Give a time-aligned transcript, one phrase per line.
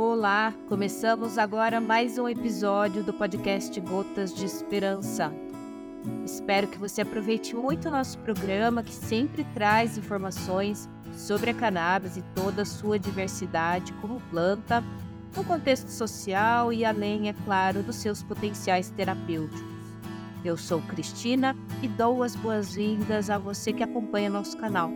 [0.00, 5.32] Olá, começamos agora mais um episódio do podcast Gotas de Esperança.
[6.24, 12.16] Espero que você aproveite muito o nosso programa, que sempre traz informações sobre a cannabis
[12.16, 14.84] e toda a sua diversidade como planta,
[15.36, 19.60] no contexto social e além, é claro, dos seus potenciais terapêuticos.
[20.44, 24.92] Eu sou Cristina e dou as boas-vindas a você que acompanha nosso canal.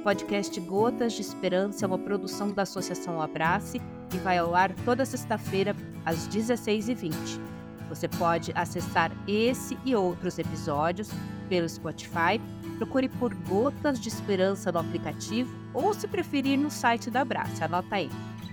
[0.00, 3.78] O podcast Gotas de Esperança é uma produção da Associação Abrace
[4.12, 5.74] e vai ao ar toda sexta-feira
[6.04, 7.40] às 16h20.
[7.88, 11.10] Você pode acessar esse e outros episódios
[11.48, 12.40] pelo Spotify.
[12.78, 17.64] Procure por Gotas de Esperança no aplicativo ou, se preferir, no site da Abraça.
[17.64, 18.08] Anota aí.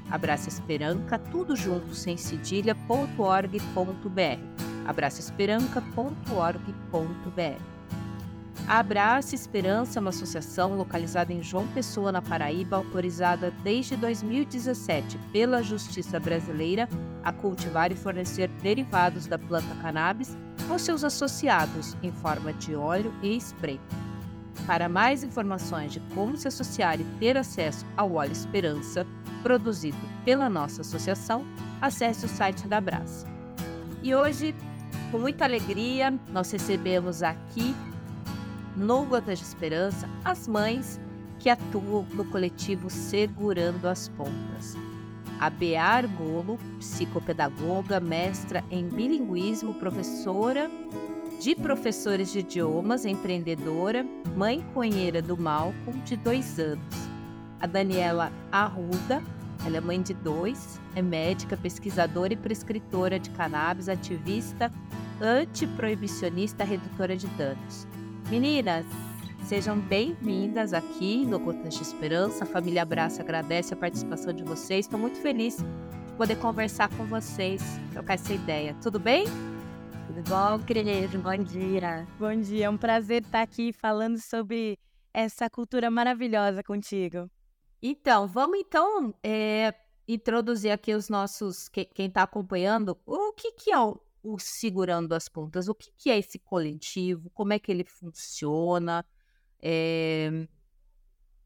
[0.10, 4.40] Abraça Esperanca, tudo junto, sem cedilha.org.br.
[4.88, 7.77] abraçaesperanca.org.br.
[8.68, 15.18] A Abraça Esperança é uma associação localizada em João Pessoa, na Paraíba, autorizada desde 2017
[15.32, 16.90] pela Justiça Brasileira
[17.24, 20.36] a cultivar e fornecer derivados da planta cannabis
[20.70, 23.80] aos seus associados em forma de óleo e spray.
[24.66, 29.08] Para mais informações de como se associar e ter acesso ao óleo Esperança,
[29.42, 31.46] produzido pela nossa associação,
[31.82, 33.26] acesse o site da Abraça.
[34.04, 34.54] E hoje,
[35.10, 37.74] com muita alegria, nós recebemos aqui
[38.78, 41.00] no Gotas de Esperança as mães
[41.40, 44.78] que atuam no coletivo Segurando as Pontas.
[45.40, 50.70] A Bear Golo, psicopedagoga, mestra em bilinguismo, professora
[51.40, 54.06] de professores de idiomas, empreendedora,
[54.36, 56.96] mãe conheira do Malcolm, de dois anos.
[57.60, 59.22] A Daniela Arruda,
[59.66, 64.72] ela é mãe de dois, é médica, pesquisadora e prescritora de cannabis, ativista
[65.20, 67.88] antiproibicionista, redutora de danos.
[68.30, 68.86] Meninas,
[69.46, 72.44] sejam bem-vindas aqui no Gotas de Esperança.
[72.44, 74.86] A família Abraço agradece a participação de vocês.
[74.86, 77.62] Estou muito feliz de poder conversar com vocês,
[77.94, 78.76] trocar essa ideia.
[78.82, 79.24] Tudo bem?
[80.08, 81.10] Tudo bom, Cris?
[81.16, 82.06] Bom dia.
[82.20, 84.78] Bom dia, é um prazer estar aqui falando sobre
[85.14, 87.32] essa cultura maravilhosa contigo.
[87.82, 89.74] Então, vamos então é,
[90.06, 95.30] introduzir aqui os nossos, quem está acompanhando, o que, que é o o Segurando as
[95.30, 95.68] Pontas?
[95.68, 97.30] O que, que é esse coletivo?
[97.32, 99.06] Como é que ele funciona?
[99.62, 100.48] É...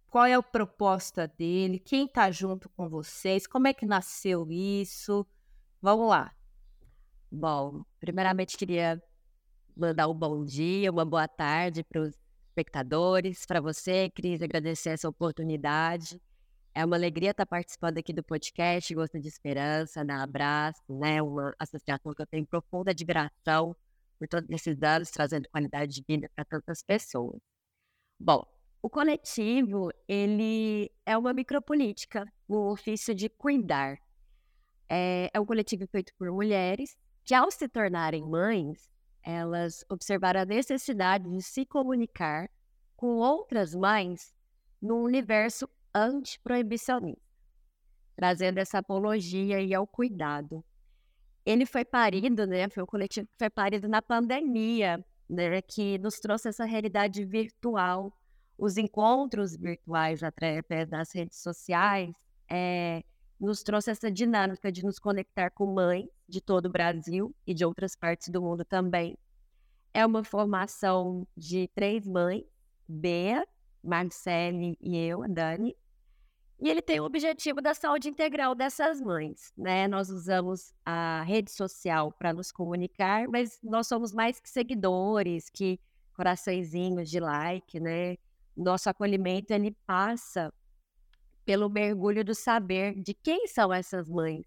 [0.09, 1.80] Qual é a proposta dele?
[1.80, 3.48] Quem está junto com vocês?
[3.48, 5.26] Como é que nasceu isso?
[5.82, 6.34] Vamos lá.
[7.32, 9.02] Bom, primeiramente queria
[9.76, 12.14] mandar um bom dia, uma boa tarde para os
[12.50, 16.22] espectadores, para você, Cris, agradecer essa oportunidade.
[16.74, 21.22] É uma alegria estar participando aqui do podcast Gosto de Esperança, da Abraço, né?
[21.22, 23.76] Uma associação que eu tenho profunda admiração
[24.18, 27.42] por todos esses anos, trazendo qualidade de vida para tantas pessoas.
[28.18, 28.46] Bom,
[28.82, 33.98] o coletivo, ele é uma micropolítica, o ofício de cuidar.
[34.88, 36.96] É, é um coletivo feito por mulheres
[37.26, 38.90] que, ao se tornarem mães,
[39.22, 42.50] elas observaram a necessidade de se comunicar
[42.96, 44.34] com outras mães
[44.82, 47.22] no universo antiproibicionista,
[48.16, 50.63] trazendo essa apologia e ao cuidado.
[51.46, 52.69] Ele foi parido, né?
[52.69, 55.62] Foi um coletivo que foi parido na pandemia, né?
[55.62, 58.16] Que nos trouxe essa realidade virtual,
[58.57, 62.13] os encontros virtuais através das redes sociais,
[62.50, 63.03] é,
[63.40, 67.66] nos trouxe essa dinâmica de nos conectar com mães de todo o Brasil e de
[67.66, 69.18] outras partes do mundo também.
[69.94, 72.46] É uma formação de três mães,
[72.88, 73.46] Bea,
[73.84, 75.75] Marcele e eu, a Dani,
[76.61, 79.88] e ele tem o objetivo da saúde integral dessas mães, né?
[79.88, 85.79] Nós usamos a rede social para nos comunicar, mas nós somos mais que seguidores, que
[86.13, 88.16] coraçõezinhos de like, né?
[88.55, 90.53] Nosso acolhimento ele passa
[91.44, 94.45] pelo mergulho do saber de quem são essas mães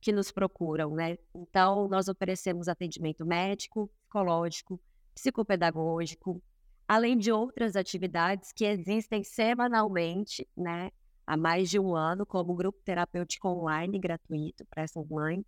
[0.00, 1.16] que nos procuram, né?
[1.32, 4.80] Então, nós oferecemos atendimento médico, psicológico,
[5.14, 6.42] psicopedagógico,
[6.88, 10.90] além de outras atividades que existem semanalmente, né?
[11.28, 15.44] Há mais de um ano como grupo terapêutico online gratuito para essas mães,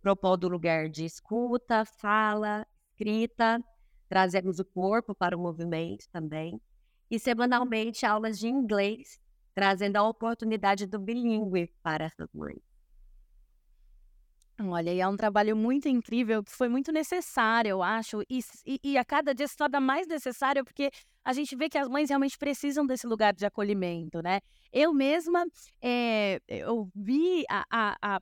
[0.00, 3.60] propondo lugar de escuta, fala, escrita,
[4.08, 6.60] trazemos o corpo para o movimento também,
[7.10, 9.18] e semanalmente aulas de inglês,
[9.54, 12.67] trazendo a oportunidade do bilíngue para essas mães.
[14.60, 18.80] Olha, e é um trabalho muito incrível, que foi muito necessário, eu acho, e, e,
[18.82, 20.90] e, a cada dia se torna mais necessário, porque
[21.24, 24.40] a gente vê que as mães realmente precisam desse lugar de acolhimento, né?
[24.72, 25.46] Eu mesma,
[25.80, 28.20] é, eu vi a, a, a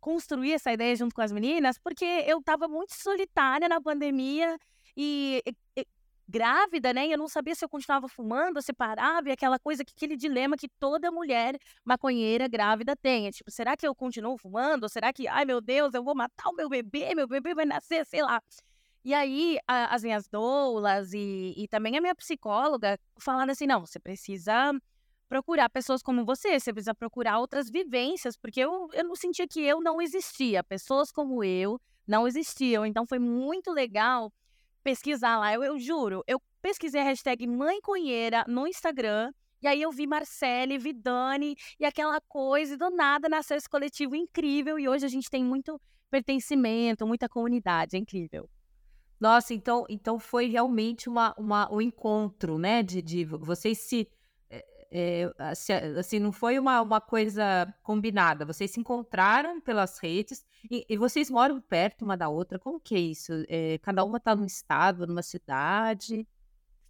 [0.00, 4.58] construir essa ideia junto com as meninas, porque eu estava muito solitária na pandemia
[4.96, 5.40] e,
[5.76, 5.86] e
[6.28, 7.06] grávida, né?
[7.06, 10.16] E eu não sabia se eu continuava fumando, se parava, e aquela coisa, que aquele
[10.16, 13.26] dilema que toda mulher maconheira grávida tem.
[13.26, 14.88] É tipo, será que eu continuo fumando?
[14.88, 18.04] Será que, ai meu Deus, eu vou matar o meu bebê, meu bebê vai nascer,
[18.04, 18.42] sei lá.
[19.04, 23.80] E aí, a, as minhas doulas e, e também a minha psicóloga falaram assim: não,
[23.80, 24.72] você precisa
[25.28, 29.60] procurar pessoas como você, você precisa procurar outras vivências, porque eu, eu não sentia que
[29.60, 32.84] eu não existia, pessoas como eu não existiam.
[32.84, 34.32] Então foi muito legal
[34.88, 35.52] pesquisar lá.
[35.52, 39.30] Eu, eu juro, eu pesquisei a hashtag Mãe Conheira no Instagram.
[39.60, 43.68] E aí eu vi Marcele, vi Dani e aquela coisa, e do nada nasceu esse
[43.68, 44.78] coletivo incrível.
[44.78, 45.78] E hoje a gente tem muito
[46.10, 48.48] pertencimento, muita comunidade, é incrível.
[49.20, 52.82] Nossa, então, então foi realmente uma, uma, um encontro, né?
[52.82, 54.08] De, de vocês se
[54.90, 58.44] é, assim, não foi uma, uma coisa combinada.
[58.44, 62.58] Vocês se encontraram pelas redes e, e vocês moram perto uma da outra.
[62.58, 63.32] Como que é isso?
[63.48, 66.26] É, cada uma está num estado, numa cidade?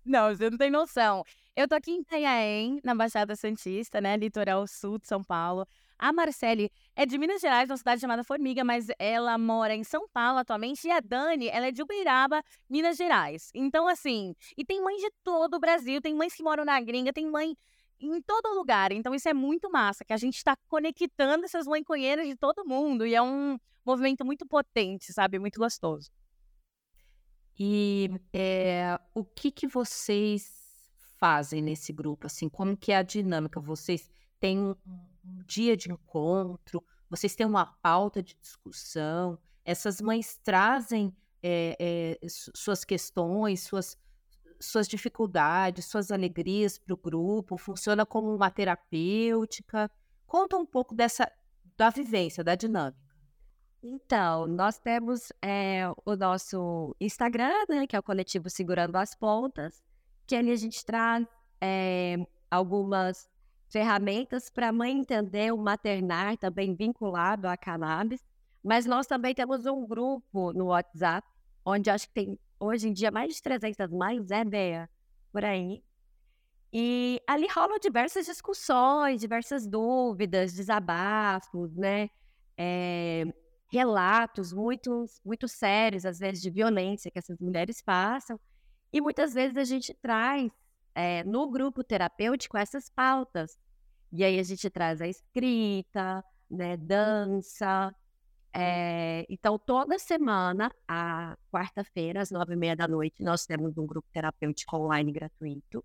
[0.04, 1.24] Não, você não tem noção.
[1.54, 4.16] Eu tô aqui em Itanhaém, na Baixada Santista, né?
[4.16, 5.66] Litoral sul de São Paulo.
[5.98, 10.08] A Marcele é de Minas Gerais, uma cidade chamada Formiga, mas ela mora em São
[10.08, 10.86] Paulo atualmente.
[10.86, 12.40] E a Dani, ela é de Uberaba,
[12.70, 13.50] Minas Gerais.
[13.52, 17.12] Então, assim, e tem mães de todo o Brasil, tem mães que moram na gringa,
[17.12, 17.56] tem mãe
[18.00, 18.92] em todo lugar.
[18.92, 23.06] Então isso é muito massa, que a gente está conectando essas manconheiras de todo mundo
[23.06, 25.38] e é um movimento muito potente, sabe?
[25.38, 26.10] Muito gostoso.
[27.58, 30.48] E é, o que que vocês
[31.18, 32.26] fazem nesse grupo?
[32.26, 33.60] Assim, como que é a dinâmica?
[33.60, 34.08] Vocês
[34.38, 36.84] têm um, um dia de encontro?
[37.10, 39.38] Vocês têm uma pauta de discussão?
[39.64, 41.12] Essas mães trazem
[41.42, 43.96] é, é, suas questões, suas
[44.60, 49.90] suas dificuldades, suas alegrias para o grupo, funciona como uma terapêutica.
[50.26, 51.30] Conta um pouco dessa
[51.76, 53.08] da vivência, da dinâmica.
[53.82, 59.80] Então, nós temos é, o nosso Instagram, né, que é o coletivo Segurando as Pontas,
[60.26, 61.24] que ali a gente traz
[61.60, 62.16] é,
[62.50, 63.30] algumas
[63.70, 68.20] ferramentas para a mãe entender o maternar, também vinculado à cannabis.
[68.64, 71.26] Mas nós também temos um grupo no WhatsApp,
[71.64, 74.88] onde acho que tem hoje em dia mais de 300 mães, é, Bea?
[75.32, 75.82] Por aí.
[76.72, 82.10] E ali rolam diversas discussões, diversas dúvidas, desabafos, né?
[82.56, 83.24] É,
[83.70, 88.38] relatos muito, muito sérios, às vezes, de violência que essas mulheres passam.
[88.92, 90.50] E muitas vezes a gente traz
[90.94, 93.58] é, no grupo terapêutico essas pautas.
[94.12, 97.94] E aí a gente traz a escrita, né, dança,
[98.52, 103.86] é, então, toda semana, a quarta-feira, às nove e meia da noite, nós temos um
[103.86, 105.84] grupo terapêutico online gratuito.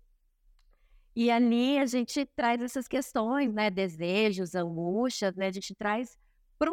[1.16, 3.70] E ali a gente traz essas questões, né?
[3.70, 5.46] Desejos, angústias, né?
[5.48, 6.18] A gente traz
[6.58, 6.70] para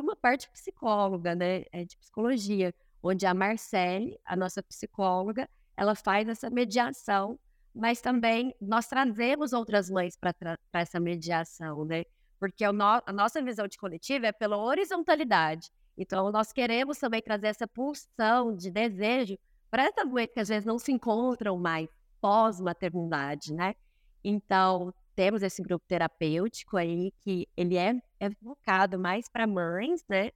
[0.00, 1.64] uma parte psicóloga, né?
[1.70, 7.38] É de psicologia, onde a Marcele, a nossa psicóloga, ela faz essa mediação,
[7.74, 12.04] mas também nós trazemos outras mães para essa mediação, né?
[12.42, 15.70] Porque no, a nossa visão de coletivo é pela horizontalidade.
[15.96, 19.38] Então, nós queremos também trazer essa pulsão de desejo
[19.70, 21.88] para essas mulheres que às vezes não se encontram mais
[22.20, 23.76] pós-maternidade, né?
[24.24, 30.32] Então, temos esse grupo terapêutico aí que ele é, é focado mais para mães, né?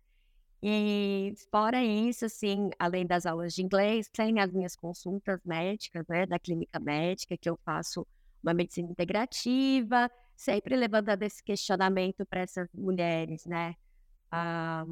[0.62, 6.24] E fora isso, assim, além das aulas de inglês, tem as minhas consultas médicas, né,
[6.24, 8.06] da clínica médica, que eu faço
[8.44, 13.74] uma medicina integrativa, sempre levantando esse questionamento para essas mulheres, né?
[14.30, 14.84] Ah,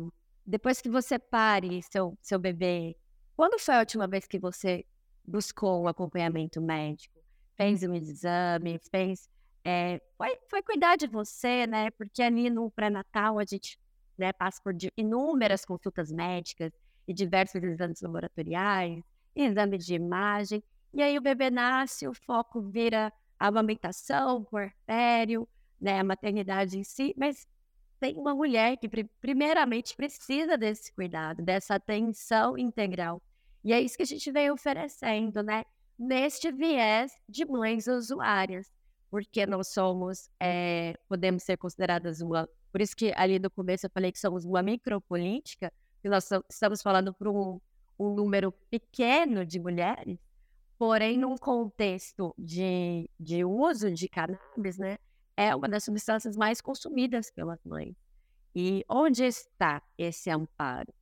[0.46, 2.96] depois que você pare seu, seu bebê,
[3.36, 4.84] quando foi a última vez que você
[5.24, 7.14] buscou um acompanhamento médico?
[7.56, 9.28] Fez um exame, fez.
[9.64, 11.90] É, foi, foi cuidar de você, né?
[11.92, 13.78] Porque ali no pré-natal a gente
[14.18, 16.72] né, passa por inúmeras consultas médicas
[17.06, 19.02] e diversos exames laboratoriais,
[19.34, 20.62] exames de imagem.
[20.92, 25.48] E aí o bebê nasce, o foco vira amamentação, o
[25.80, 27.46] né, a maternidade em si, mas
[28.00, 28.88] tem uma mulher que
[29.20, 33.22] primeiramente precisa desse cuidado, dessa atenção integral.
[33.62, 35.64] E é isso que a gente vem oferecendo, né?
[35.98, 38.70] Neste viés de mães usuárias,
[39.10, 42.48] porque nós somos, é, podemos ser consideradas uma.
[42.70, 45.72] Por isso que ali no começo eu falei que somos uma micropolítica,
[46.02, 47.60] que nós estamos falando para um,
[47.98, 50.18] um número pequeno de mulheres,
[50.84, 54.98] Porém, num contexto de, de uso de cannabis, né,
[55.34, 57.96] é uma das substâncias mais consumidas pelas mães.
[58.54, 60.92] E onde está esse amparo?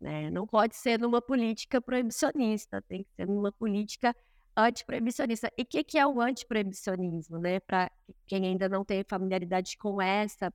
[0.00, 0.30] Né?
[0.30, 4.16] Não pode ser numa política proibicionista, tem que ser numa política
[4.56, 5.52] antiproibicionista.
[5.54, 7.38] E o que, que é o antiproibicionismo?
[7.38, 7.60] Né?
[7.60, 7.90] Para
[8.26, 10.50] quem ainda não tem familiaridade com essa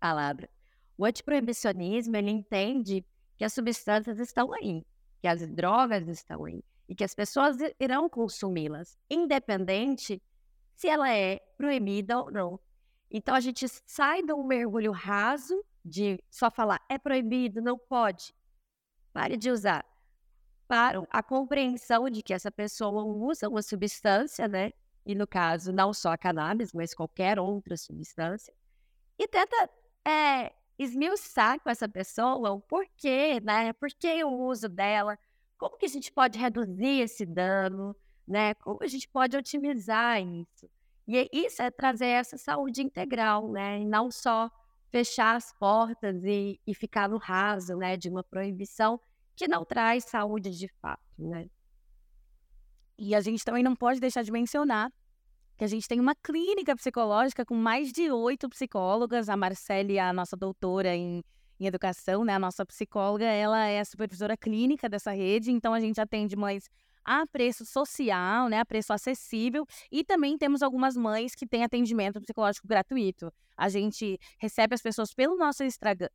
[0.00, 0.48] palavra.
[0.96, 3.04] O antiproibicionismo, ele entende
[3.36, 4.86] que as substâncias estão aí,
[5.20, 10.22] que as drogas estão aí, e que as pessoas irão consumi-las, independente
[10.74, 12.60] se ela é proibida ou não.
[13.10, 18.34] Então a gente sai de um mergulho raso de só falar é proibido, não pode.
[19.12, 19.84] Pare de usar.
[20.68, 24.72] Para a compreensão de que essa pessoa usa uma substância, né?
[25.04, 28.52] E no caso, não só a cannabis, mas qualquer outra substância.
[29.16, 29.70] E tenta
[30.04, 33.72] é, esmiuçar com essa pessoa o porquê, né?
[33.74, 35.16] Por que o uso dela?
[35.58, 37.96] Como que a gente pode reduzir esse dano,
[38.26, 38.54] né?
[38.54, 40.68] Como a gente pode otimizar isso?
[41.08, 43.80] E isso é trazer essa saúde integral, né?
[43.80, 44.50] E não só
[44.90, 47.96] fechar as portas e, e ficar no raso, né?
[47.96, 49.00] De uma proibição
[49.34, 51.48] que não traz saúde de fato, né?
[52.98, 54.90] E a gente também não pode deixar de mencionar
[55.56, 59.28] que a gente tem uma clínica psicológica com mais de oito psicólogas.
[59.28, 61.22] A Marcele, a nossa doutora em,
[61.58, 62.34] em educação, né?
[62.34, 66.68] A nossa psicóloga, ela é a supervisora clínica dessa rede, então a gente atende mães
[67.04, 72.20] a preço social, né, a preço acessível, e também temos algumas mães que têm atendimento
[72.20, 73.32] psicológico gratuito.
[73.56, 76.08] A gente recebe as pessoas pelo nosso Instagram,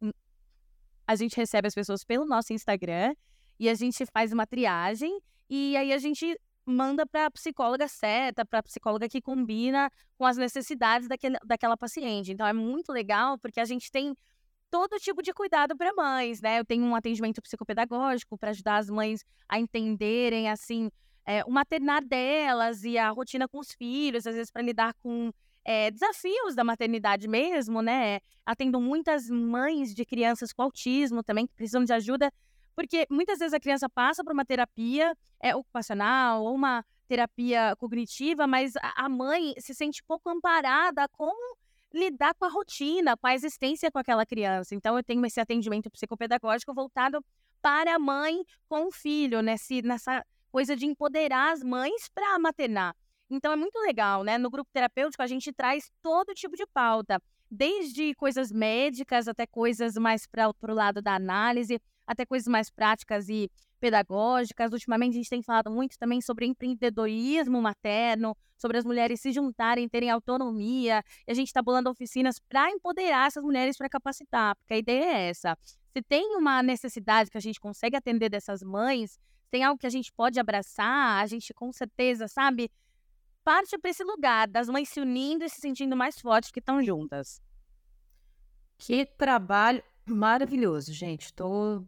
[1.08, 3.16] a gente recebe as pessoas pelo nosso Instagram
[3.58, 5.20] e a gente faz uma triagem
[5.50, 10.26] e aí a gente manda para a psicóloga certa, para a psicóloga que combina com
[10.26, 12.32] as necessidades daquele, daquela paciente.
[12.32, 14.16] Então é muito legal porque a gente tem
[14.72, 16.60] todo tipo de cuidado para mães, né?
[16.60, 20.90] Eu tenho um atendimento psicopedagógico para ajudar as mães a entenderem assim
[21.26, 25.32] é, o maternar delas e a rotina com os filhos, às vezes para lidar com
[25.64, 28.22] é, desafios da maternidade mesmo, né?
[28.46, 32.32] Atendo muitas mães de crianças com autismo também que precisam de ajuda
[32.76, 38.48] porque muitas vezes a criança passa por uma terapia é, ocupacional ou uma terapia cognitiva,
[38.48, 41.32] mas a mãe se sente pouco amparada com
[41.94, 44.74] lidar com a rotina, com a existência com aquela criança.
[44.76, 47.24] Então, eu tenho esse atendimento psicopedagógico voltado
[47.62, 52.96] para a mãe com o filho, nesse, nessa coisa de empoderar as mães para maternar.
[53.30, 54.38] Então, é muito legal, né?
[54.38, 59.96] No grupo terapêutico, a gente traz todo tipo de pauta, desde coisas médicas até coisas
[59.96, 61.80] mais para o lado da análise
[62.12, 63.50] até coisas mais práticas e
[63.82, 64.72] pedagógicas.
[64.72, 69.90] Ultimamente a gente tem falado muito também sobre empreendedorismo materno, sobre as mulheres se juntarem,
[69.90, 71.04] terem autonomia.
[71.28, 75.06] E a gente está bolando oficinas para empoderar essas mulheres para capacitar, porque a ideia
[75.06, 75.58] é essa.
[75.92, 79.20] Se tem uma necessidade que a gente consegue atender dessas mães,
[79.50, 82.72] tem algo que a gente pode abraçar, a gente com certeza, sabe,
[83.44, 86.82] parte para esse lugar das mães se unindo e se sentindo mais fortes que estão
[86.82, 87.42] juntas.
[88.78, 91.34] Que trabalho maravilhoso, gente.
[91.34, 91.84] Tô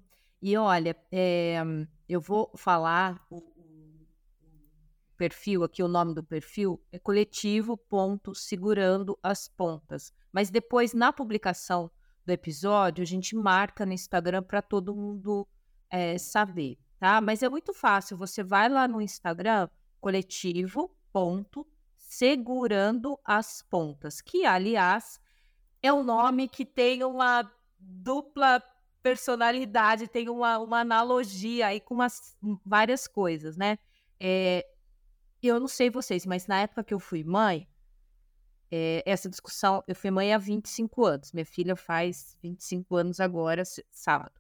[0.46, 1.56] e olha, é,
[2.08, 3.42] eu vou falar o,
[5.16, 10.12] perfil aqui, o nome do perfil é coletivo ponto segurando as pontas.
[10.34, 11.90] Mas depois na publicação
[12.26, 15.48] do episódio a gente marca no Instagram para todo mundo
[15.90, 17.22] é, saber, tá?
[17.22, 18.18] Mas é muito fácil.
[18.18, 19.70] Você vai lá no Instagram
[20.02, 25.22] coletivo ponto segurando as pontas, que aliás
[25.82, 28.62] é um nome que tem uma dupla
[29.04, 33.78] personalidade, tem uma, uma analogia aí com umas, várias coisas, né?
[34.18, 34.66] É,
[35.42, 37.68] eu não sei vocês, mas na época que eu fui mãe,
[38.72, 41.34] é, essa discussão, eu fui mãe há 25 anos.
[41.34, 44.40] Minha filha faz 25 anos agora, sábado.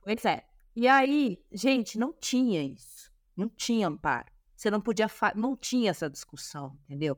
[0.00, 0.44] Pois é.
[0.74, 3.12] E aí, gente, não tinha isso.
[3.36, 4.32] Não tinha amparo.
[4.56, 5.06] Você não podia,
[5.36, 7.16] não tinha essa discussão, entendeu?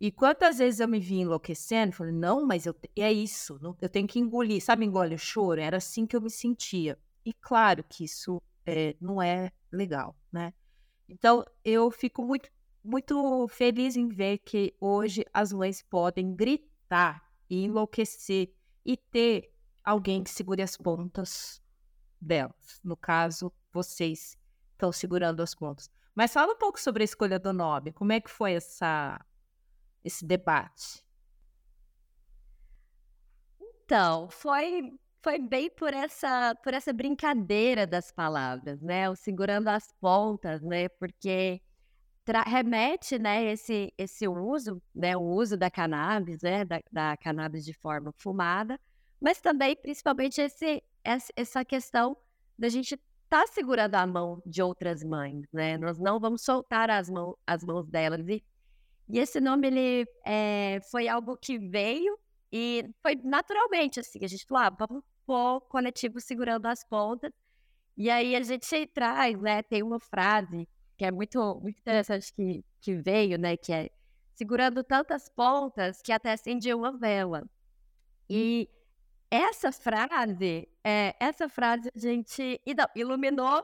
[0.00, 3.88] E quantas vezes eu me vi enlouquecendo, falei, não, mas eu, é isso, não, eu
[3.88, 5.60] tenho que engolir, sabe, engole o choro?
[5.60, 6.98] Era assim que eu me sentia.
[7.22, 10.54] E claro que isso é, não é legal, né?
[11.06, 12.48] Então, eu fico muito,
[12.82, 18.54] muito feliz em ver que hoje as mães podem gritar e enlouquecer
[18.86, 19.52] e ter
[19.84, 21.60] alguém que segure as pontas
[22.18, 22.80] delas.
[22.82, 24.34] No caso, vocês
[24.72, 25.90] estão segurando as pontas.
[26.14, 27.92] Mas fala um pouco sobre a escolha do nome.
[27.92, 29.20] Como é que foi essa
[30.04, 31.04] esse debate?
[33.84, 34.92] Então, foi
[35.22, 39.10] foi bem por essa por essa brincadeira das palavras, né?
[39.10, 40.88] O segurando as pontas, né?
[40.88, 41.60] Porque
[42.46, 47.72] remete, né, esse esse uso, né, o uso da cannabis, né, da, da cannabis de
[47.74, 48.78] forma fumada,
[49.20, 50.82] mas também principalmente esse
[51.36, 52.16] essa questão
[52.58, 55.78] da gente estar tá segurando a mão de outras mães, né?
[55.78, 58.44] Nós não vamos soltar as mãos as mãos delas e
[59.12, 62.18] e esse nome, ele é, foi algo que veio
[62.52, 67.32] e foi naturalmente, assim, a gente falou, ah, vamos pôr coletivo segurando as pontas.
[67.96, 72.64] E aí a gente traz, né, tem uma frase que é muito, muito interessante que,
[72.80, 73.90] que veio, né, que é
[74.34, 77.44] segurando tantas pontas que até acende uma vela.
[78.28, 78.68] E
[79.30, 82.60] essa frase, é, essa frase a gente
[82.94, 83.62] iluminou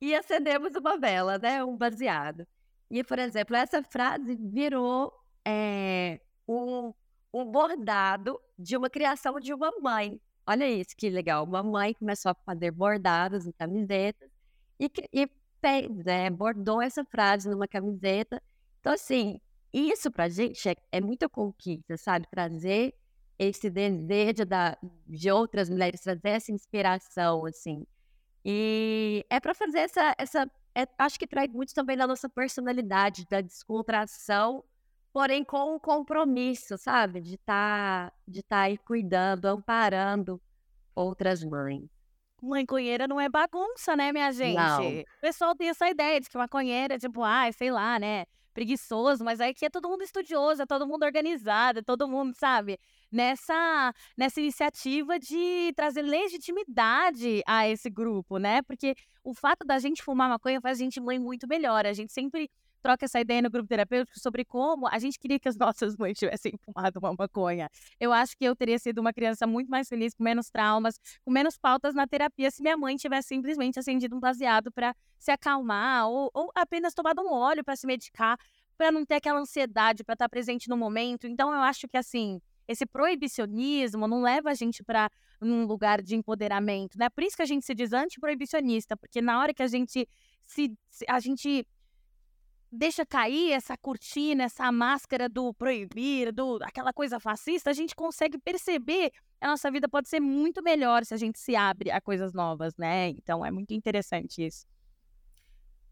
[0.00, 1.64] e acendemos uma vela, né?
[1.64, 2.46] Um baseado.
[2.90, 5.12] E, por exemplo, essa frase virou
[5.46, 6.92] é, um,
[7.32, 10.20] um bordado de uma criação de uma mãe.
[10.46, 11.44] Olha isso, que legal.
[11.44, 14.30] Uma mãe começou a fazer bordados em camisetas
[14.80, 15.28] e, e
[15.60, 16.30] fez, né?
[16.30, 18.42] Bordou essa frase numa camiseta.
[18.80, 19.40] Então, assim,
[19.72, 22.26] isso pra gente é, é muita conquista, sabe?
[22.30, 22.94] Trazer
[23.38, 24.76] esse desejo da,
[25.06, 27.86] de outras mulheres, trazer essa inspiração, assim.
[28.44, 33.26] E é para fazer essa, essa é, acho que traz muito também da nossa personalidade,
[33.28, 34.62] da descontração,
[35.12, 37.20] porém com um compromisso, sabe?
[37.20, 40.40] De estar tá, de tá aí cuidando, amparando
[40.94, 41.82] outras mães.
[42.40, 44.54] Maconheira não é bagunça, né, minha gente?
[44.54, 45.00] Não.
[45.00, 48.24] O pessoal tem essa ideia de que maconheira é tipo, ah, sei lá, né?
[48.54, 52.78] Preguiçoso, mas aqui é todo mundo estudioso, é todo mundo organizado, é todo mundo, sabe?
[53.10, 58.60] Nessa, nessa iniciativa de trazer legitimidade a esse grupo, né?
[58.62, 61.86] Porque o fato da gente fumar maconha faz a gente mãe muito melhor.
[61.86, 62.50] A gente sempre
[62.82, 66.18] troca essa ideia no grupo terapêutico sobre como a gente queria que as nossas mães
[66.18, 67.68] tivessem fumado uma maconha.
[67.98, 71.30] Eu acho que eu teria sido uma criança muito mais feliz, com menos traumas, com
[71.30, 76.08] menos pautas na terapia, se minha mãe tivesse simplesmente acendido um baseado para se acalmar
[76.08, 78.38] ou, ou apenas tomado um óleo para se medicar,
[78.76, 81.26] para não ter aquela ansiedade, para estar tá presente no momento.
[81.26, 82.40] Então, eu acho que assim.
[82.68, 85.10] Esse proibicionismo não leva a gente para
[85.40, 87.08] um lugar de empoderamento, né?
[87.08, 90.06] Por isso que a gente se diz antiproibicionista, porque na hora que a gente
[90.44, 90.76] se
[91.08, 91.66] a gente
[92.70, 98.38] deixa cair essa cortina, essa máscara do proibir, do aquela coisa fascista, a gente consegue
[98.38, 99.10] perceber
[99.40, 102.76] a nossa vida pode ser muito melhor se a gente se abre a coisas novas,
[102.76, 103.08] né?
[103.10, 104.66] Então é muito interessante isso.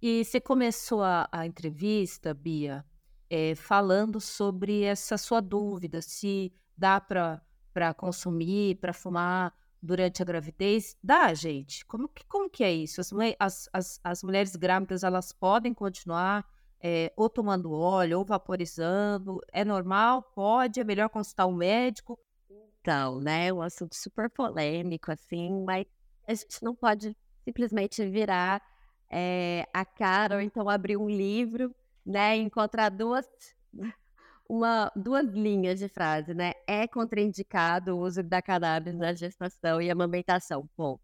[0.02, 2.84] E você começou a, a entrevista, Bia,
[3.30, 10.96] é, falando sobre essa sua dúvida, se dá para consumir, para fumar durante a gravidez?
[11.02, 11.84] Dá, gente.
[11.86, 13.00] Como que, como que é isso?
[13.00, 16.44] As, as, as, as mulheres grávidas, elas podem continuar
[16.80, 19.40] é, ou tomando óleo, ou vaporizando?
[19.52, 20.22] É normal?
[20.34, 20.80] Pode?
[20.80, 22.18] É melhor consultar um médico?
[22.80, 25.86] Então, né, é um assunto super polêmico, assim, mas
[26.24, 28.62] a gente não pode simplesmente virar
[29.10, 31.74] é, a cara ou então abrir um livro,
[32.04, 33.26] né, e encontrar duas,
[34.48, 36.52] uma, duas linhas de frase, né?
[36.66, 40.68] É contraindicado o uso da cannabis na gestação e amamentação.
[40.76, 40.98] Bom,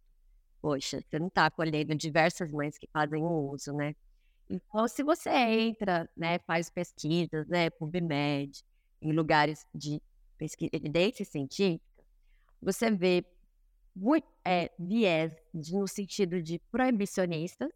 [0.61, 3.95] poxa, você não está acolhendo diversas mães que fazem o uso, né?
[4.49, 8.63] Então, se você entra, né, faz pesquisas, né, PubMed,
[9.01, 10.01] em lugares de
[10.37, 12.05] pesquisa, evidência científica,
[12.61, 13.25] você vê
[13.95, 17.71] muito, é, viés de, no sentido de proibicionistas,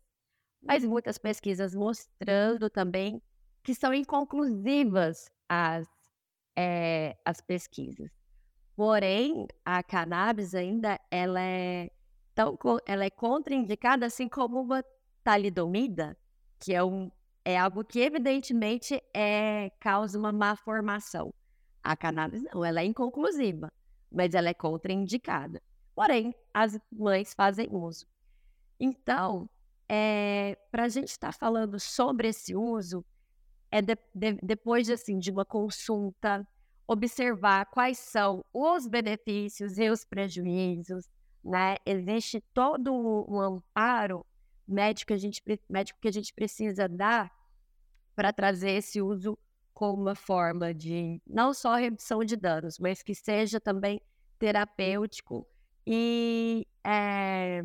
[0.63, 3.23] mas muitas pesquisas mostrando também
[3.63, 5.87] que são inconclusivas as,
[6.57, 8.11] é, as pesquisas.
[8.75, 11.91] Porém, a cannabis ainda ela é,
[12.35, 14.85] tão, ela é contraindicada assim como uma
[15.25, 16.17] talidomida,
[16.61, 17.11] que é, um,
[17.45, 21.33] é algo que evidentemente é, causa uma má formação.
[21.83, 23.73] A cannabis não, ela é inconclusiva,
[24.13, 25.63] mas ela é contraindicada.
[25.95, 28.07] Porém, as mães fazem uso.
[28.79, 29.49] Então,
[29.89, 33.05] é, para a gente estar tá falando sobre esse uso,
[33.77, 36.47] é de, de, depois de, assim, de uma consulta,
[36.87, 41.07] observar quais são os benefícios e os prejuízos,
[41.45, 41.77] né?
[41.85, 44.25] Existe todo um amparo
[44.67, 47.31] médico que a gente, médico que a gente precisa dar
[48.15, 49.39] para trazer esse uso
[49.75, 54.01] como uma forma de não só redução de danos, mas que seja também
[54.39, 55.47] terapêutico
[55.87, 57.63] e é,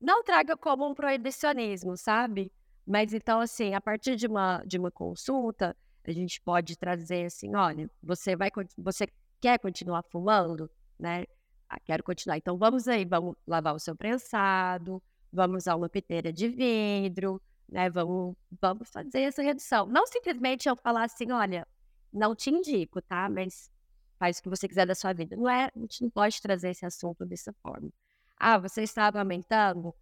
[0.00, 2.52] não traga como um proibicionismo, sabe?
[2.88, 7.54] Mas então, assim, a partir de uma, de uma consulta, a gente pode trazer assim,
[7.54, 9.06] olha, você vai você
[9.38, 11.26] quer continuar fumando, né?
[11.68, 12.38] Ah, quero continuar.
[12.38, 17.90] Então vamos aí, vamos lavar o seu prensado, vamos usar uma piteira de vidro, né?
[17.90, 19.84] Vamos, vamos fazer essa redução.
[19.86, 21.68] Não simplesmente eu falar assim, olha,
[22.10, 23.28] não te indico, tá?
[23.28, 23.70] Mas
[24.18, 25.36] faz o que você quiser da sua vida.
[25.36, 27.90] Não é, a gente não pode trazer esse assunto dessa forma.
[28.38, 29.94] Ah, você está amamentando?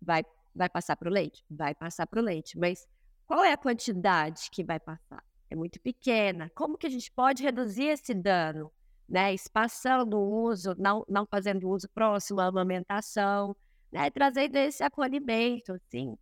[0.00, 1.44] Vai, vai passar para o leite?
[1.50, 2.58] Vai passar para o leite.
[2.58, 2.86] Mas
[3.26, 5.22] qual é a quantidade que vai passar?
[5.50, 6.50] É muito pequena.
[6.54, 8.72] Como que a gente pode reduzir esse dano?
[9.08, 9.34] Né?
[9.34, 13.54] Espaçando o uso, não, não fazendo uso próximo à amamentação,
[13.92, 16.16] né, trazendo esse acolhimento, assim,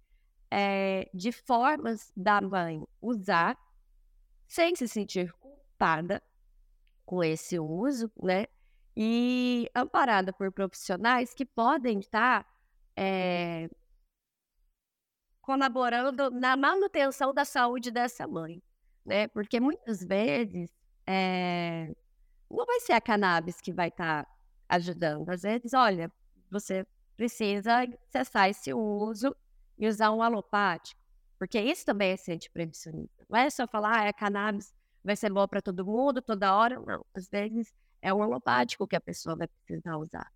[0.50, 3.56] é, de formas da mãe usar
[4.48, 6.20] sem se sentir culpada
[7.06, 8.46] com esse uso, né?
[8.96, 12.44] E amparada por profissionais que podem estar
[12.96, 13.70] é,
[15.50, 18.62] colaborando na manutenção da saúde dessa mãe,
[19.04, 19.26] né?
[19.26, 20.70] Porque muitas vezes
[21.04, 21.92] é,
[22.48, 24.28] não vai ser a cannabis que vai estar
[24.68, 25.28] ajudando.
[25.28, 26.08] Às vezes, olha,
[26.48, 26.86] você
[27.16, 29.34] precisa cessar esse uso
[29.76, 31.00] e usar um alopático,
[31.36, 33.26] porque isso também é ser antiproibicionista.
[33.28, 36.78] Não é só falar, ah, a cannabis vai ser bom para todo mundo, toda hora.
[36.78, 40.30] Não, às vezes é o alopático que a pessoa vai precisar usar.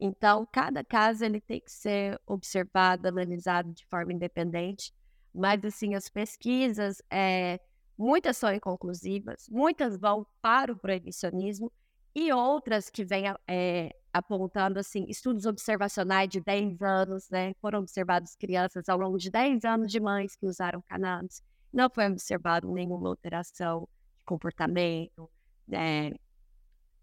[0.00, 4.94] Então, cada caso ele tem que ser observado, analisado de forma independente.
[5.32, 7.60] Mas, assim, as pesquisas, é,
[7.98, 11.70] muitas são inconclusivas, muitas vão para o proibicionismo
[12.14, 17.52] e outras que vêm é, apontando, assim, estudos observacionais de 10 anos, né?
[17.60, 21.42] Foram observadas crianças ao longo de 10 anos de mães que usaram cannabis.
[21.70, 23.86] Não foi observado nenhuma alteração
[24.18, 25.30] de comportamento,
[25.68, 26.12] né?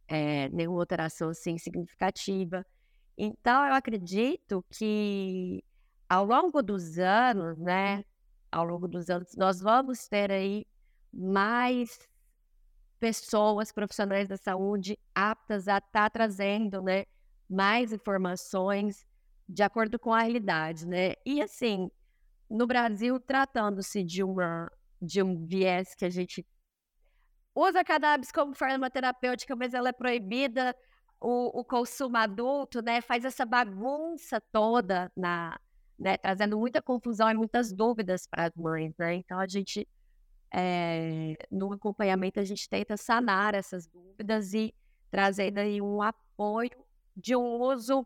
[0.07, 2.65] É, nenhuma alteração, assim, significativa.
[3.17, 5.63] Então, eu acredito que
[6.07, 8.05] ao longo dos anos, né,
[8.51, 10.65] ao longo dos anos, nós vamos ter aí
[11.11, 12.07] mais
[12.99, 17.05] pessoas profissionais da saúde aptas a estar tá trazendo, né,
[17.49, 19.05] mais informações
[19.47, 21.13] de acordo com a realidade, né?
[21.25, 21.89] E assim,
[22.49, 24.69] no Brasil, tratando-se de uma
[25.01, 26.45] de um viés que a gente
[27.55, 30.75] usa cannabis como forma terapêutica, mas ela é proibida
[31.19, 35.59] o, o consumo adulto, né, faz essa bagunça toda na,
[35.97, 39.15] né, trazendo muita confusão e muitas dúvidas para as mães, né?
[39.15, 39.87] Então a gente
[40.53, 44.73] é, no acompanhamento a gente tenta sanar essas dúvidas e
[45.11, 48.05] trazendo aí um apoio de um uso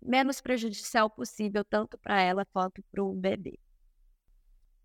[0.00, 3.58] menos prejudicial possível tanto para ela quanto para o bebê.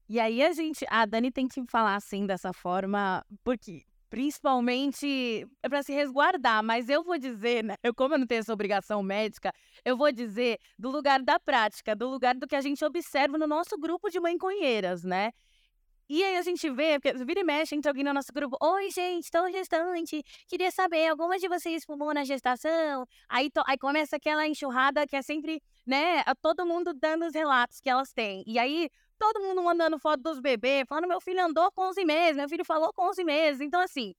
[0.10, 5.70] E aí a gente, a Dani tem que falar assim dessa forma, porque principalmente é
[5.70, 9.04] para se resguardar, mas eu vou dizer, né, eu, como eu não tenho essa obrigação
[9.04, 13.38] médica, eu vou dizer do lugar da prática, do lugar do que a gente observa
[13.38, 15.32] no nosso grupo de mãe-conheiras, né?
[16.10, 18.90] E aí a gente vê, porque vira e mexe, entra alguém no nosso grupo, oi
[18.92, 23.06] gente, estou gestante, queria saber, alguma de vocês fumou na gestação?
[23.28, 27.82] Aí, to, aí começa aquela enxurrada que é sempre, né, todo mundo dando os relatos
[27.82, 28.42] que elas têm.
[28.48, 32.36] E aí todo mundo mandando foto dos bebês, falando meu filho andou com 11 meses,
[32.36, 33.62] meu filho falou com 11 meses.
[33.62, 34.14] Então, assim,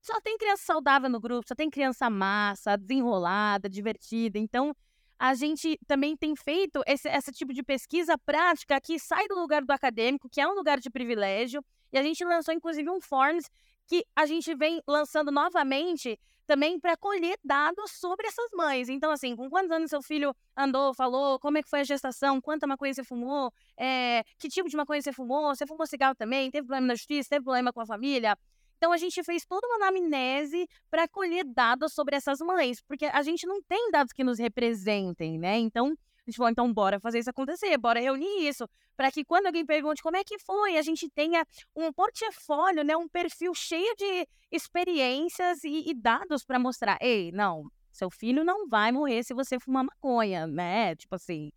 [0.00, 4.38] só tem criança saudável no grupo, só tem criança massa, desenrolada, divertida.
[4.38, 4.74] Então,
[5.18, 9.64] a gente também tem feito esse, esse tipo de pesquisa prática que sai do lugar
[9.64, 13.48] do acadêmico, que é um lugar de privilégio, e a gente lançou, inclusive, um Forms
[13.86, 18.88] que a gente vem lançando novamente também para colher dados sobre essas mães.
[18.88, 22.40] Então, assim, com quantos anos seu filho andou, falou, como é que foi a gestação,
[22.40, 26.50] quanta maconha você fumou, é, que tipo de maconha você fumou, você fumou cigarro também,
[26.50, 28.36] teve problema na justiça, teve problema com a família.
[28.76, 33.22] Então, a gente fez toda uma anamnese para colher dados sobre essas mães, porque a
[33.22, 35.56] gente não tem dados que nos representem, né?
[35.58, 39.46] Então, a gente falou, então bora fazer isso acontecer, bora reunir isso, para que quando
[39.46, 43.94] alguém pergunte como é que foi, a gente tenha um portfólio, né, um perfil cheio
[43.96, 49.34] de experiências e, e dados para mostrar, ei, não, seu filho não vai morrer se
[49.34, 50.96] você fumar maconha, né?
[50.96, 51.52] Tipo assim,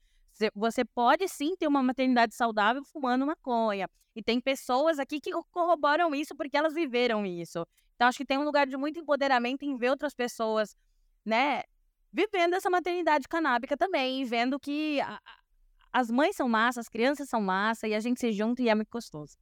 [0.53, 3.89] você pode sim ter uma maternidade saudável fumando maconha.
[4.15, 7.65] E tem pessoas aqui que corroboram isso porque elas viveram isso.
[7.95, 10.75] Então, acho que tem um lugar de muito empoderamento em ver outras pessoas,
[11.25, 11.63] né,
[12.12, 15.20] vivendo essa maternidade canábica também, vendo que a,
[15.91, 18.76] as mães são massa, as crianças são massa, e a gente se junta e é
[18.76, 19.38] muito gostoso.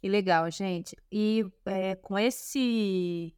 [0.00, 0.96] Que legal, gente.
[1.10, 3.34] E é, com esse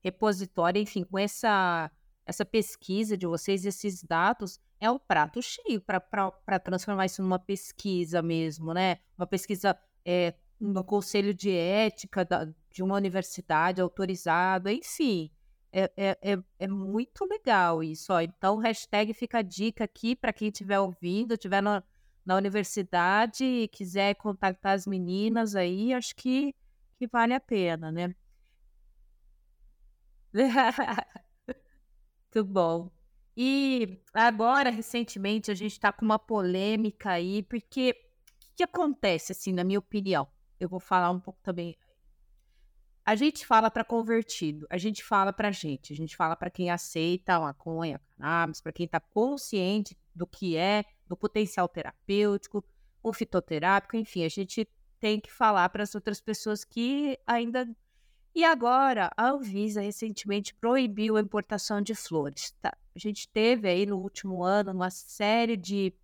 [0.00, 1.90] repositório, enfim, com essa,
[2.24, 8.22] essa pesquisa de vocês, esses dados, é um prato cheio para transformar isso numa pesquisa
[8.22, 8.98] mesmo, né?
[9.18, 15.30] Uma pesquisa é, no conselho de ética da, de uma universidade autorizada, enfim.
[15.72, 18.12] É, é, é, é, muito legal isso.
[18.12, 18.20] Ó.
[18.20, 21.82] Então, hashtag fica a dica aqui para quem estiver ouvindo, estiver na,
[22.24, 26.54] na universidade e quiser contactar as meninas aí, acho que,
[26.98, 28.14] que vale a pena, né?
[32.34, 32.90] muito bom.
[33.36, 37.94] E agora, recentemente, a gente está com uma polêmica aí, porque
[38.52, 40.26] o que acontece, assim, na minha opinião?
[40.58, 41.76] Eu vou falar um pouco também
[43.08, 46.68] a gente fala para convertido, a gente fala para gente, a gente fala para quem
[46.68, 52.62] aceita a maconha, a cannabis, para quem está consciente do que é, do potencial terapêutico,
[53.02, 54.68] o fitoterápico, enfim, a gente
[55.00, 57.66] tem que falar para as outras pessoas que ainda.
[58.34, 62.54] E agora, a Anvisa recentemente proibiu a importação de flores.
[62.60, 62.76] Tá?
[62.94, 65.94] A gente teve aí no último ano uma série de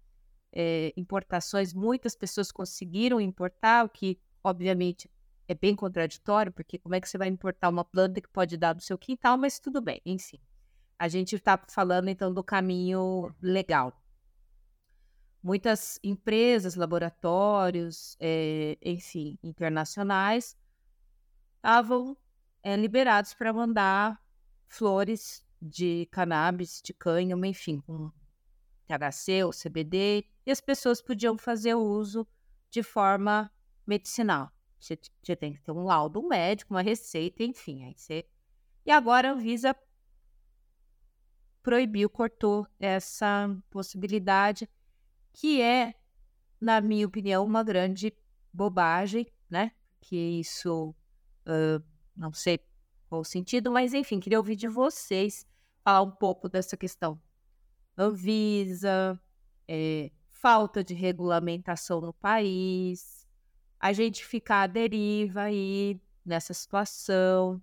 [0.51, 5.11] é, importações, muitas pessoas conseguiram importar, o que obviamente
[5.47, 8.73] é bem contraditório, porque como é que você vai importar uma planta que pode dar
[8.73, 10.41] do seu quintal, mas tudo bem, enfim.
[10.99, 13.93] A gente está falando então do caminho legal.
[15.43, 20.57] Muitas empresas, laboratórios, é, enfim, internacionais,
[21.57, 22.17] estavam
[22.63, 24.19] é, liberados para mandar
[24.67, 28.11] flores de cannabis, de cânhamo, enfim, com
[28.87, 32.27] THC ou CBD, e as pessoas podiam fazer o uso
[32.71, 33.51] de forma
[33.87, 34.54] medicinal.
[34.85, 37.85] Você, tem que ter um laudo médico, uma receita, enfim.
[37.85, 38.27] Aí você...
[38.85, 39.75] E agora a Anvisa
[41.63, 44.69] proibiu, cortou essa possibilidade,
[45.33, 45.95] que é,
[46.61, 48.15] na minha opinião, uma grande
[48.53, 49.73] bobagem, né?
[50.03, 50.95] Que isso,
[51.47, 51.83] uh,
[52.15, 52.61] não sei
[53.09, 55.47] qual o sentido, mas enfim, queria ouvir de vocês
[55.83, 57.19] falar um pouco dessa questão.
[57.97, 59.19] Anvisa,
[59.67, 63.24] é, falta de regulamentação no país,
[63.85, 67.61] a gente ficar à deriva aí nessa situação,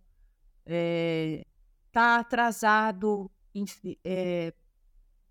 [0.63, 1.43] é,
[1.91, 3.31] tá atrasado
[4.05, 4.53] é,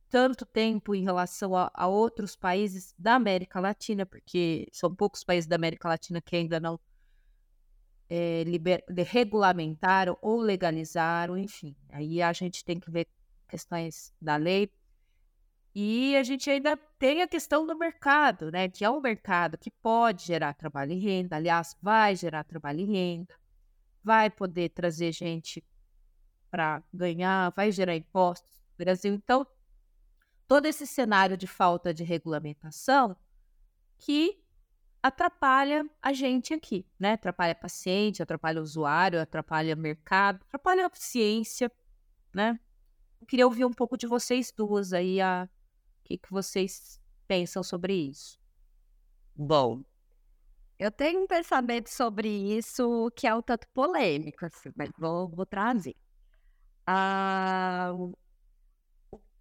[0.09, 5.46] tanto tempo em relação a, a, outros países da América Latina, porque são poucos países
[5.46, 6.76] da América Latina que ainda não
[8.09, 11.76] é, liber, regulamentaram ou legalizaram, enfim.
[11.90, 13.07] Aí a gente tem que ver
[13.48, 14.68] questões da lei
[15.74, 18.68] e a gente ainda tem a questão do mercado, né?
[18.68, 22.85] Que é um mercado que pode gerar trabalho e renda, aliás, vai gerar trabalho e
[22.85, 23.35] renda,
[24.02, 25.64] vai poder trazer gente
[26.50, 29.14] para ganhar, vai gerar impostos no Brasil.
[29.14, 29.46] Então,
[30.48, 33.16] todo esse cenário de falta de regulamentação
[33.96, 34.42] que
[35.00, 37.12] atrapalha a gente aqui, né?
[37.12, 41.70] Atrapalha paciente, atrapalha usuário, atrapalha mercado, atrapalha a ciência,
[42.35, 42.59] né?
[43.20, 45.48] Eu queria ouvir um pouco de vocês duas aí a
[46.11, 48.38] que, que vocês pensam sobre isso?
[49.37, 49.83] Bom,
[50.79, 55.46] eu tenho um pensamento sobre isso que é um tanto polêmico, assim, mas vou, vou
[55.46, 55.94] trazer.
[56.87, 57.92] Ah,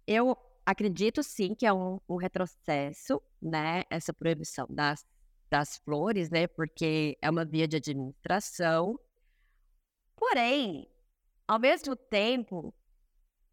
[0.06, 3.82] eu acredito sim que é um, um, retrocesso, né?
[3.90, 5.04] Essa proibição das,
[5.50, 6.46] das flores, né?
[6.46, 8.98] Porque é uma via de administração.
[10.14, 10.88] Porém,
[11.48, 12.72] ao mesmo tempo,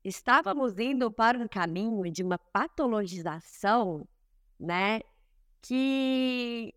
[0.08, 4.08] estávamos indo para um caminho de uma patologização,
[4.60, 5.02] né?
[5.62, 6.74] Que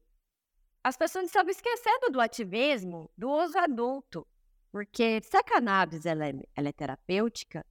[0.82, 4.26] as pessoas estavam esquecendo do ativismo do uso adulto.
[4.72, 7.64] Porque se a cannabis ela é, ela é terapêutica,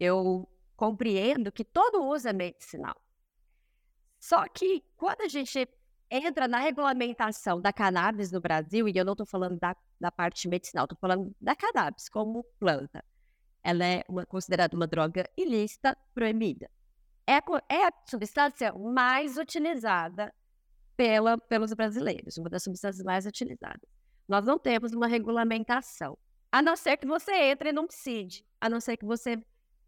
[0.00, 2.96] eu compreendo que todo uso é medicinal.
[4.18, 5.68] Só que quando a gente
[6.10, 10.48] entra na regulamentação da cannabis no Brasil, e eu não estou falando da, da parte
[10.48, 13.04] medicinal, estou falando da cannabis como planta
[13.62, 16.70] ela é uma, considerada uma droga ilícita proibida.
[17.26, 17.34] É,
[17.68, 20.32] é a substância mais utilizada
[20.96, 23.88] pela, pelos brasileiros, uma das substâncias mais utilizadas.
[24.26, 26.16] Nós não temos uma regulamentação,
[26.50, 29.42] a não ser que você entre num PSID, a não ser que você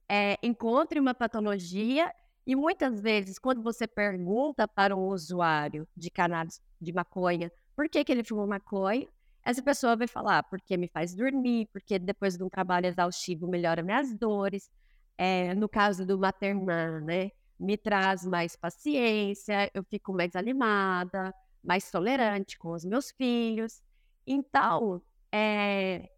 [0.09, 2.13] é, encontre uma patologia
[2.47, 8.03] e muitas vezes, quando você pergunta para um usuário de cannabis, de maconha, por que,
[8.03, 9.07] que ele fumou maconha,
[9.45, 13.83] essa pessoa vai falar porque me faz dormir, porque depois de um trabalho exaustivo melhora
[13.83, 14.71] minhas dores.
[15.17, 17.31] É, no caso do maternal, né?
[17.59, 23.83] Me traz mais paciência, eu fico mais animada, mais tolerante com os meus filhos.
[24.27, 26.11] Então, é,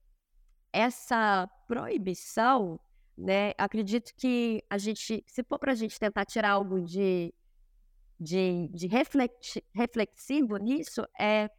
[0.73, 2.79] essa proibição,
[3.17, 3.53] né?
[3.59, 7.33] Acredito que a gente, se for para a gente tentar tirar algo de,
[8.19, 8.89] de, de
[9.75, 11.51] reflexivo nisso, é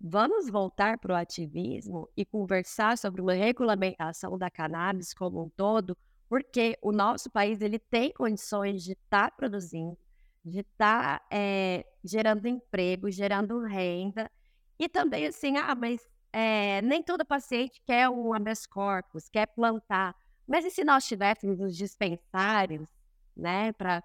[0.00, 5.96] Vamos voltar para o ativismo e conversar sobre uma regulamentação da cannabis como um todo,
[6.28, 9.96] porque o nosso país ele tem condições de estar tá produzindo,
[10.44, 14.30] de estar tá, é, gerando emprego, gerando renda,
[14.78, 20.14] e também assim, ah, mas é, nem todo paciente quer um habeas corpus, quer plantar.
[20.46, 22.86] Mas e se nós tivéssemos os dispensários,
[23.34, 24.02] né, para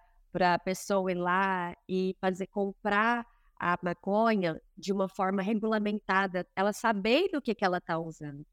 [0.54, 3.28] a pessoa ir lá e fazer comprar
[3.62, 8.44] a maconha de uma forma regulamentada, ela sabendo o que, que ela está usando,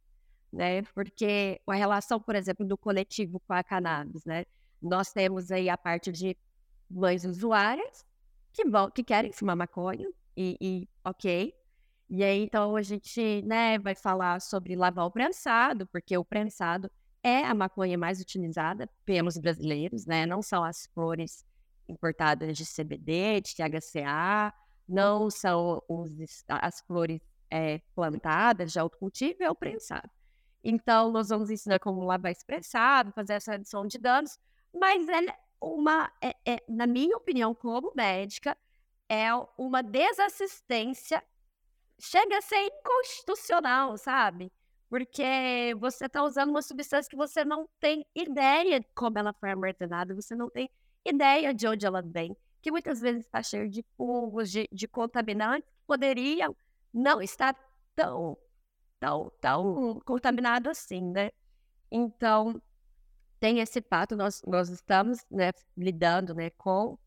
[0.53, 0.83] né?
[0.94, 4.44] Porque a relação, por exemplo, do coletivo com a cannabis, né?
[4.83, 6.37] Nós temos aí a parte de
[6.90, 8.05] mães usuárias
[8.53, 11.55] que vão, que querem fumar maconha e, e ok.
[12.11, 16.90] E aí, então, a gente né, vai falar sobre lavar o prensado, porque o prensado
[17.23, 20.27] é a maconha mais utilizada pelos brasileiros, né?
[20.27, 21.47] Não são as flores
[21.88, 24.53] importadas de CBD, de THCA,
[24.88, 27.20] não são os, as flores
[27.51, 30.11] é, plantadas de autocultivo, é o prensado.
[30.62, 34.38] Então, nós vamos ensinar como lavar esse prensado, fazer essa redução de danos,
[34.74, 35.20] mas é
[35.61, 38.57] uma, é, é, na minha opinião, como médica,
[39.09, 41.22] é uma desassistência,
[41.98, 44.53] chega a ser inconstitucional, sabe?
[44.88, 49.51] Porque você está usando uma substância que você não tem ideia de como ela foi
[49.51, 50.70] armazenada, você não tem
[51.05, 52.37] ideia de onde ela vem
[52.68, 56.54] que muitas vezes está cheio de fungos, de, de contaminantes, poderiam
[56.92, 57.57] não estar
[57.96, 58.37] tão,
[59.00, 61.31] tão, tão contaminado assim, né?
[61.90, 62.61] Então,
[63.40, 66.98] tem esse fato, nós, nós estamos né, lidando né, com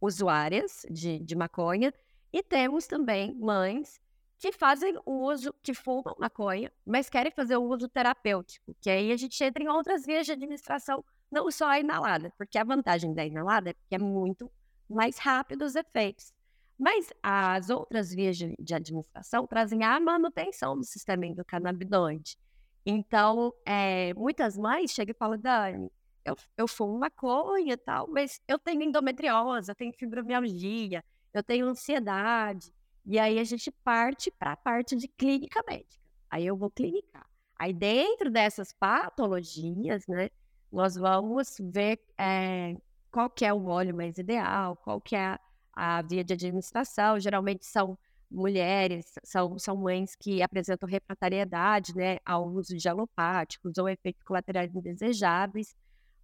[0.00, 1.92] usuárias de, de maconha
[2.32, 4.00] e temos também mães
[4.38, 9.10] que fazem o uso, que fumam maconha, mas querem fazer o uso terapêutico, que aí
[9.10, 13.12] a gente entra em outras vias de administração, não só a inalada, porque a vantagem
[13.12, 14.48] da inalada é que é muito
[14.88, 16.32] mais rápido os efeitos.
[16.78, 22.36] Mas as outras vias de, de administração trazem a manutenção do sistema endocannabinoide.
[22.84, 25.90] Então, é, muitas mães chegam e falam, Dani,
[26.24, 31.66] eu, eu fumo maconha e tal, mas eu tenho endometriose, eu tenho fibromialgia, eu tenho
[31.66, 32.72] ansiedade.
[33.04, 36.04] E aí a gente parte para a parte de clínica médica.
[36.28, 37.26] Aí eu vou clinicar.
[37.58, 40.28] Aí dentro dessas patologias, né,
[40.70, 42.76] nós vamos ver é,
[43.16, 45.38] qual que é o óleo mais ideal, qual que é
[45.72, 47.18] a, via de administração.
[47.18, 47.98] Geralmente são
[48.30, 54.74] mulheres, são, são mães que apresentam refratariedade né, ao uso de alopáticos ou efeitos colaterais
[54.74, 55.74] indesejáveis,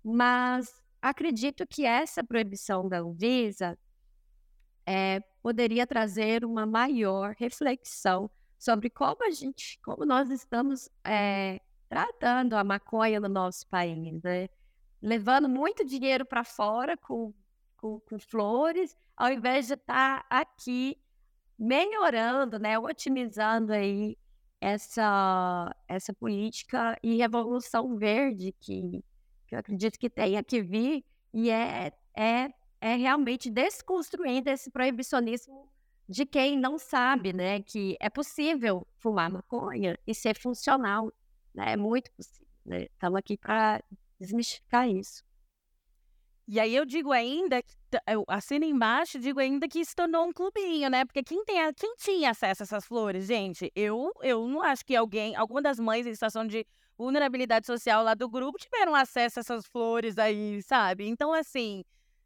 [0.04, 3.78] mas acredito que essa proibição da Anvisa
[4.84, 12.52] é, poderia trazer uma maior reflexão sobre como a gente, como nós estamos é, tratando
[12.52, 14.46] a maconha no nosso país, né?
[15.02, 17.34] Levando muito dinheiro para fora com,
[17.76, 20.96] com, com, flores, ao invés de estar tá aqui
[21.58, 24.16] melhorando, né, otimizando aí
[24.60, 29.04] essa, essa política e revolução verde que,
[29.48, 32.48] que eu acredito que tenha que vir e é, é,
[32.80, 35.68] é realmente desconstruindo esse proibicionismo
[36.08, 41.12] de quem não sabe, né, que é possível fumar maconha e ser funcional,
[41.54, 42.84] né, é muito possível, né?
[42.84, 43.82] Estamos aqui para
[44.22, 45.22] desmistificar isso.
[46.48, 47.62] E aí eu digo ainda,
[48.06, 51.04] eu assino embaixo, digo ainda que se tornou um clubinho, né?
[51.04, 53.70] Porque quem, tem, quem tinha acesso a essas flores, gente?
[53.74, 56.66] Eu, eu não acho que alguém, alguma das mães em situação de
[56.98, 61.06] vulnerabilidade social lá do grupo tiveram acesso a essas flores aí, sabe?
[61.06, 61.84] Então, assim,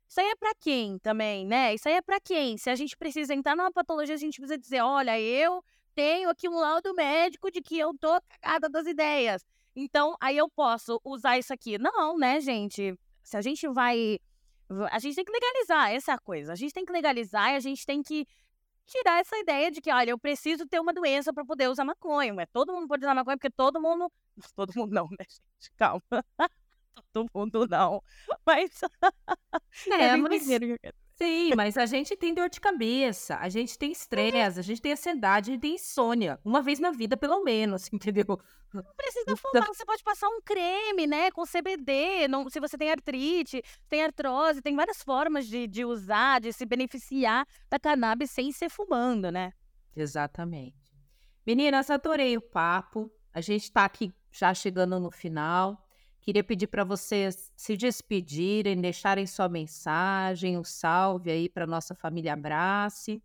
[0.09, 1.74] isso aí é para quem também, né?
[1.74, 2.56] Isso aí é para quem?
[2.56, 5.62] Se a gente precisa entrar numa patologia, a gente precisa dizer, olha, eu
[5.94, 9.44] tenho aqui um laudo médico de que eu tô cagada das ideias.
[9.77, 11.77] Então, aí eu posso usar isso aqui.
[11.77, 12.99] Não, né, gente?
[13.23, 14.19] Se a gente vai.
[14.91, 16.53] A gente tem que legalizar, essa é a coisa.
[16.53, 18.27] A gente tem que legalizar e a gente tem que
[18.87, 22.33] tirar essa ideia de que, olha, eu preciso ter uma doença para poder usar maconha.
[22.33, 24.11] Mas todo mundo pode usar maconha porque todo mundo.
[24.55, 25.73] Todo mundo não, né, gente?
[25.77, 26.03] Calma.
[27.12, 28.03] todo mundo não.
[28.45, 28.81] Mas.
[29.91, 30.49] É, mas...
[31.16, 34.92] Sim, mas a gente tem dor de cabeça, a gente tem estresse, a gente tem
[34.92, 36.38] ansiedade, a gente tem insônia.
[36.44, 38.38] Uma vez na vida, pelo menos, entendeu?
[38.72, 42.76] Não precisa então fumar, você pode passar um creme, né, com CBD, não, se você
[42.76, 48.31] tem artrite, tem artrose, tem várias formas de, de usar, de se beneficiar da cannabis
[48.31, 49.52] sem ser fumando, né?
[49.96, 50.94] Exatamente.
[51.46, 53.11] Meninas, adorei o papo.
[53.33, 55.86] A gente tá aqui já chegando no final.
[56.27, 62.33] Queria pedir para vocês se despedirem, deixarem sua mensagem, um salve aí para nossa família
[62.33, 63.23] Abrace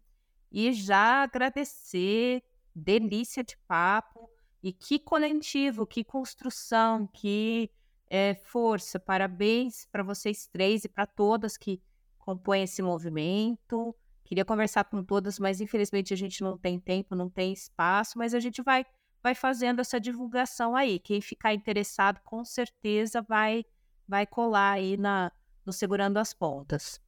[0.51, 2.43] e já agradecer,
[2.75, 4.29] delícia de papo
[4.61, 7.71] e que coletivo, que construção, que
[8.07, 8.99] é, força.
[8.99, 11.81] Parabéns para vocês três e para todas que
[12.19, 13.95] compõem esse movimento.
[14.23, 18.35] Queria conversar com todas, mas infelizmente a gente não tem tempo, não tem espaço, mas
[18.35, 18.85] a gente vai
[19.23, 20.99] vai fazendo essa divulgação aí.
[20.99, 23.65] Quem ficar interessado, com certeza vai
[24.07, 25.31] vai colar aí na
[25.65, 26.99] no Segurando as Pontas.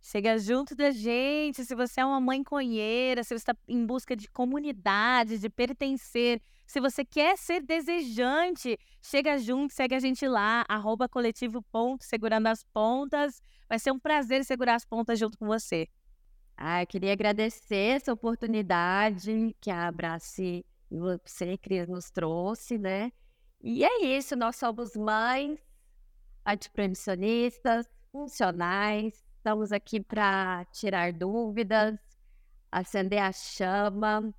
[0.00, 1.64] Chega junto da gente.
[1.64, 6.40] Se você é uma mãe conheira, se você está em busca de comunidade, de pertencer,
[6.66, 12.48] se você quer ser desejante, chega junto, segue a gente lá, arroba coletivo ponto, segurando
[12.48, 13.40] as pontas.
[13.68, 15.88] Vai ser um prazer segurar as pontas junto com você.
[16.56, 20.64] Ah, eu queria agradecer essa oportunidade que a Abrace
[20.98, 23.12] você, Cris, nos trouxe, né?
[23.60, 25.60] E é isso, nós somos mães,
[26.44, 31.98] antiproibicionistas, funcionais, estamos aqui para tirar dúvidas,
[32.70, 34.34] acender a chama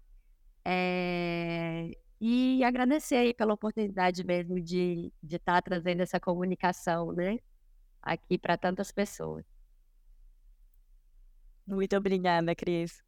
[0.66, 1.92] é...
[2.20, 7.40] e agradecer aí pela oportunidade mesmo de estar tá trazendo essa comunicação, né?
[8.02, 9.46] Aqui para tantas pessoas.
[11.66, 13.02] Muito obrigada, Cris.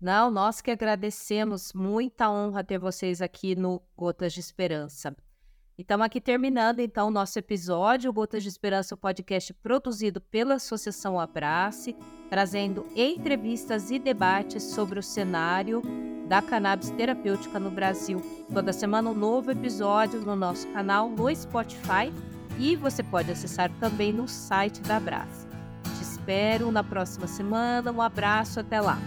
[0.00, 5.14] Não, nós que agradecemos, muita honra ter vocês aqui no Gotas de Esperança.
[5.76, 10.54] E estamos aqui terminando então o nosso episódio, Gotas de Esperança, o podcast produzido pela
[10.54, 11.94] Associação Abrace,
[12.30, 15.82] trazendo entrevistas e debates sobre o cenário
[16.26, 18.22] da cannabis terapêutica no Brasil.
[18.50, 22.10] Toda semana um novo episódio no nosso canal no Spotify
[22.58, 25.46] e você pode acessar também no site da Abrace.
[25.98, 27.92] Te espero na próxima semana.
[27.92, 28.98] Um abraço, até lá.